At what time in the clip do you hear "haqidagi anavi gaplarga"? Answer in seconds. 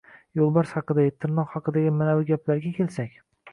1.57-2.75